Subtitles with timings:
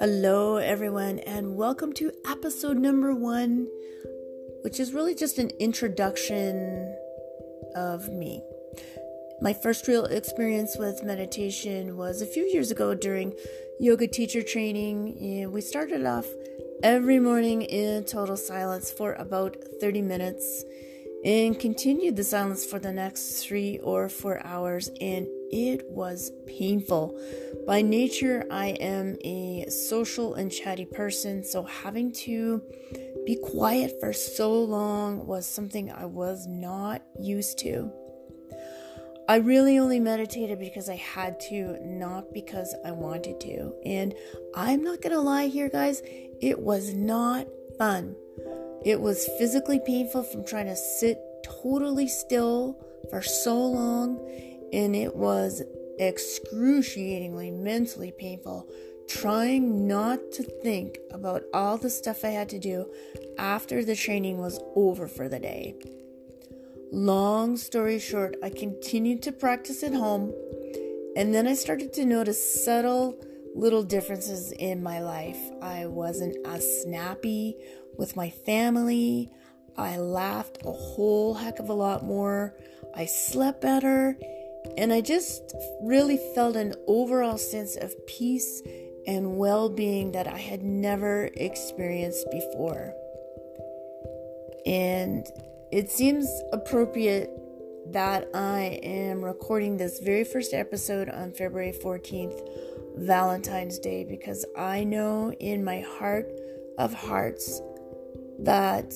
[0.00, 3.68] Hello, everyone, and welcome to episode number one,
[4.62, 6.96] which is really just an introduction
[7.76, 8.42] of me.
[9.42, 13.34] My first real experience with meditation was a few years ago during
[13.78, 15.50] yoga teacher training.
[15.52, 16.26] We started off
[16.82, 20.64] every morning in total silence for about 30 minutes
[21.24, 27.18] and continued the silence for the next three or four hours, and it was painful.
[27.66, 32.62] By nature, I am a social and chatty person, so having to
[33.26, 37.92] be quiet for so long was something I was not used to.
[39.28, 43.72] I really only meditated because I had to, not because I wanted to.
[43.84, 44.14] And
[44.56, 46.02] I'm not gonna lie here, guys,
[46.40, 47.46] it was not
[47.78, 48.16] fun.
[48.84, 52.78] It was physically painful from trying to sit totally still
[53.10, 54.18] for so long,
[54.72, 55.62] and it was
[55.98, 58.68] excruciatingly mentally painful
[59.10, 62.86] trying not to think about all the stuff I had to do
[63.38, 65.74] after the training was over for the day.
[66.92, 70.32] Long story short, I continued to practice at home,
[71.16, 73.18] and then I started to notice subtle
[73.54, 75.38] little differences in my life.
[75.60, 77.56] I wasn't as snappy
[78.00, 79.30] with my family.
[79.76, 82.56] I laughed a whole heck of a lot more.
[82.96, 84.16] I slept better.
[84.76, 88.62] And I just really felt an overall sense of peace
[89.06, 92.94] and well being that I had never experienced before.
[94.66, 95.26] And
[95.70, 97.30] it seems appropriate
[97.92, 102.48] that I am recording this very first episode on February 14th,
[102.96, 106.30] Valentine's Day, because I know in my heart
[106.78, 107.60] of hearts
[108.42, 108.94] that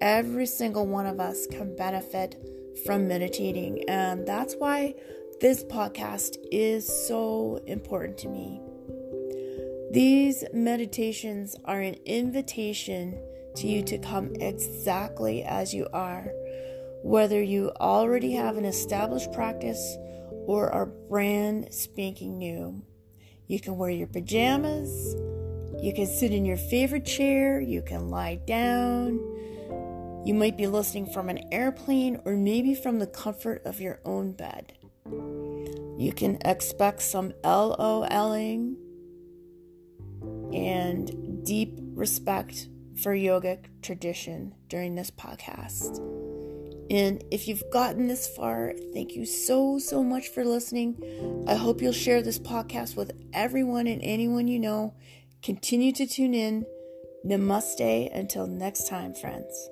[0.00, 2.36] every single one of us can benefit
[2.84, 3.84] from meditating.
[3.88, 4.94] And that's why
[5.40, 8.60] this podcast is so important to me.
[9.92, 13.20] These meditations are an invitation
[13.56, 16.28] to you to come exactly as you are,
[17.02, 19.96] whether you already have an established practice
[20.46, 22.82] or are brand spanking new.
[23.48, 25.16] You can wear your pajamas,
[25.78, 29.20] you can sit in your favorite chair, you can lie down.
[30.24, 34.32] You might be listening from an airplane or maybe from the comfort of your own
[34.32, 34.74] bed.
[35.98, 38.76] You can expect some LOLing
[40.52, 42.68] and deep respect
[43.02, 45.98] for yogic tradition during this podcast.
[46.90, 51.44] And if you've gotten this far, thank you so, so much for listening.
[51.46, 54.94] I hope you'll share this podcast with everyone and anyone you know.
[55.42, 56.66] Continue to tune in.
[57.24, 59.70] Namaste until next time, friends.